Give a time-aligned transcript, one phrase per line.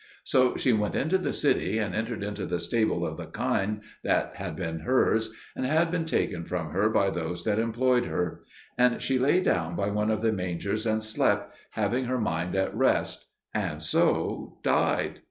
[0.23, 4.35] So she went into the city, and entered into the stable of the kine that
[4.37, 8.41] had been hers, and had been taken from her by those that employed her;
[8.79, 12.75] and she lay down by one of the mangers and slept, having her mind at
[12.75, 15.19] rest, and so died.